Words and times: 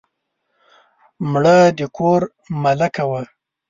مړه 1.31 1.57
د 1.77 1.79
کور 1.97 2.21
ملکه 2.63 3.03
وه 3.09 3.21